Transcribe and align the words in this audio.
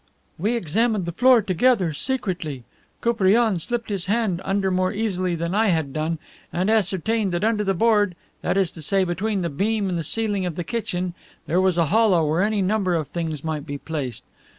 "We 0.39 0.55
examined 0.55 1.05
the 1.05 1.11
floor 1.11 1.43
together, 1.43 1.93
secretly. 1.93 2.63
Koupriane 3.01 3.59
slipped 3.59 3.89
his 3.89 4.07
hand 4.07 4.41
under 4.43 4.71
more 4.71 4.91
easily 4.91 5.35
than 5.35 5.53
I 5.53 5.67
had 5.67 5.93
done, 5.93 6.17
and 6.51 6.71
ascertained 6.71 7.31
that 7.33 7.43
under 7.43 7.63
the 7.63 7.75
board, 7.75 8.15
that 8.41 8.57
is 8.57 8.71
to 8.71 8.81
say 8.81 9.03
between 9.03 9.43
the 9.43 9.49
beam 9.51 9.89
and 9.89 9.99
the 9.99 10.03
ceiling 10.03 10.43
of 10.47 10.55
the 10.55 10.63
kitchen, 10.63 11.13
there 11.45 11.61
was 11.61 11.77
a 11.77 11.85
hollow 11.93 12.25
where 12.27 12.41
any 12.41 12.63
number 12.63 12.95
of 12.95 13.09
things 13.09 13.43
might 13.43 13.67
be 13.67 13.77
placed. 13.77 14.23